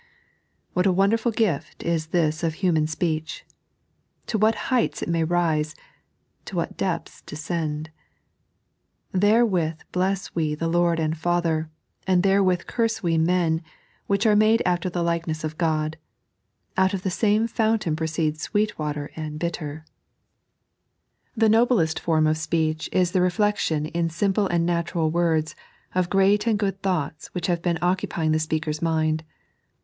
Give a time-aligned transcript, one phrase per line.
[0.73, 3.45] What a wonderful gift is this of human speech.
[4.25, 5.75] To what heights it may rise,
[6.45, 7.91] to what depths descend.
[9.11, 11.69] "There with bless we the Lord and Father,
[12.07, 13.61] and therewith curse we men,
[14.07, 15.97] which are made after the likeness of Ood.
[16.75, 20.97] Out of the same fountain proceed sweet water and bitter." 3.n.iized by Google 68 SiMPLicm
[20.97, 21.39] IN Speech.
[21.39, 25.55] The noblest form of speech is the reflection in dinple and natural words
[25.93, 29.23] of great and good thooghts which have been occupying the speaker's mind.